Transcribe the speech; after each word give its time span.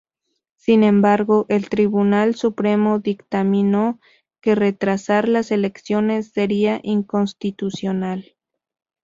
Sin 0.55 0.83
embargo, 0.83 1.45
el 1.47 1.69
Tribunal 1.69 2.33
Supremo 2.33 2.97
dictaminó 2.97 3.99
que 4.41 4.55
retrasar 4.55 5.27
las 5.29 5.51
elecciones 5.51 6.31
sería 6.31 6.79
inconstitucional. 6.81 8.35